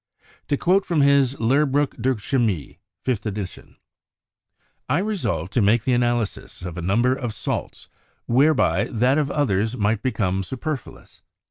To 0.47 0.57
quote 0.57 0.83
from 0.83 1.01
his 1.01 1.35
"Lehrbuch 1.35 1.95
der 2.01 2.15
Chemie," 2.15 2.79
fifth 3.03 3.27
edition: 3.27 3.77
"I 4.89 4.97
resolved 4.97 5.53
to 5.53 5.61
make 5.61 5.83
the 5.83 5.93
analysis 5.93 6.63
of 6.63 6.75
a 6.75 6.81
number 6.81 7.13
of 7.13 7.35
salts 7.35 7.87
whereby 8.25 8.85
that 8.85 9.19
of 9.19 9.29
others 9.29 9.77
might 9.77 10.01
become 10.01 10.41
superfluous. 10.41 11.21